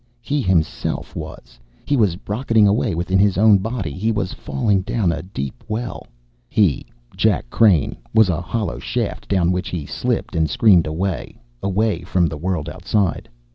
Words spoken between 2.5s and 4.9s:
away within his own body. He was falling